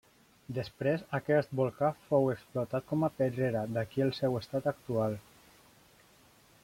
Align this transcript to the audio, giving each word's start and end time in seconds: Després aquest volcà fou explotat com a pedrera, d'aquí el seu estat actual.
Després 0.57 1.03
aquest 1.17 1.51
volcà 1.59 1.91
fou 2.07 2.25
explotat 2.33 2.87
com 2.93 3.05
a 3.09 3.11
pedrera, 3.21 3.63
d'aquí 3.77 4.05
el 4.07 4.15
seu 4.21 4.41
estat 4.41 4.71
actual. 4.73 5.19